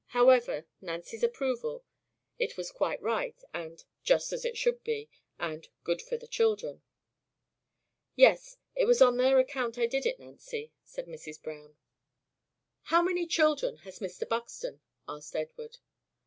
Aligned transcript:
However, 0.17 0.65
Nancy 0.81 1.23
approved: 1.23 1.83
"It 2.39 2.57
was 2.57 2.71
quite 2.71 2.99
right," 3.03 3.39
and 3.53 3.83
"just 4.01 4.33
as 4.33 4.43
it 4.43 4.57
should 4.57 4.83
be," 4.83 5.11
and 5.37 5.67
"good 5.83 6.01
for 6.01 6.17
the 6.17 6.25
children." 6.25 6.81
"Yes; 8.15 8.57
it 8.73 8.85
was 8.85 8.99
on 9.03 9.17
their 9.17 9.37
account 9.37 9.77
I 9.77 9.85
did 9.85 10.07
it, 10.07 10.17
Nancy," 10.19 10.71
said 10.83 11.05
Mrs. 11.05 11.39
Browne. 11.39 11.77
"How 12.85 13.03
many 13.03 13.27
children 13.27 13.77
has 13.85 13.99
Mr. 13.99 14.27
Buxton?" 14.27 14.81
asked 15.07 15.35
Edward. 15.35 15.77